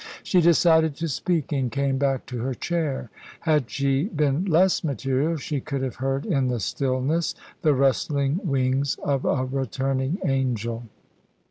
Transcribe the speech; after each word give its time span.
She 0.23 0.41
decided 0.41 0.95
to 0.95 1.07
speak, 1.07 1.51
and 1.51 1.71
came 1.71 1.99
back 1.99 2.25
to 2.25 2.39
her 2.39 2.55
chair. 2.55 3.11
Had 3.41 3.69
she 3.69 4.05
been 4.05 4.45
less 4.45 4.83
material, 4.83 5.37
she 5.37 5.61
could 5.61 5.83
have 5.83 5.97
heard 5.97 6.25
in 6.25 6.47
the 6.47 6.59
stillness 6.59 7.35
the 7.61 7.75
rustling 7.75 8.39
wings 8.43 8.97
of 9.03 9.25
a 9.25 9.45
returning 9.45 10.17
angel. 10.25 10.85